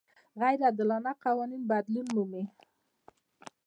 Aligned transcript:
غیر 0.41 0.59
عادلانه 0.67 1.11
قوانین 1.23 1.61
بدلون 1.71 2.07
مومي. 2.15 2.43